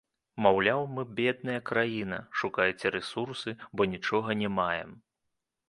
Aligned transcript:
Маўляў, 0.43 0.79
мы 0.95 1.03
бедная 1.19 1.57
краіна, 1.71 2.19
шукайце 2.43 2.87
рэсурсы, 2.97 3.55
бо 3.75 3.81
нічога 3.95 4.29
не 4.43 4.49
маем. 4.59 5.01